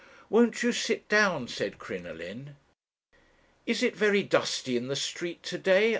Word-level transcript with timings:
'Won't 0.31 0.63
you 0.63 0.71
sit 0.73 1.07
down?' 1.09 1.47
said 1.47 1.77
Crinoline. 1.77 2.55
"'Is 3.67 3.83
it 3.83 3.95
very 3.95 4.23
dusty 4.23 4.75
in 4.75 4.87
the 4.87 4.95
street 4.95 5.43
to 5.43 5.59
day?' 5.59 5.89